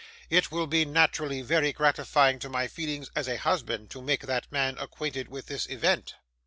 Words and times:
It 0.31 0.49
will 0.51 0.65
be 0.65 0.83
naterally 0.83 1.43
very 1.43 1.71
gratifying 1.73 2.39
to 2.39 2.49
my 2.49 2.65
feelings 2.67 3.11
as 3.15 3.27
a 3.27 3.37
husband, 3.37 3.91
to 3.91 4.01
make 4.01 4.21
that 4.21 4.51
man 4.51 4.75
acquainted 4.79 5.27
with 5.27 5.45
this 5.45 5.67
ewent. 5.69 6.15